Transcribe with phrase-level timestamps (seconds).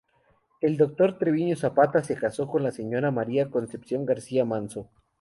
[0.61, 1.19] El Dr.
[1.19, 4.89] Treviño Zapata se casó con la Señora María Concepción García Manso.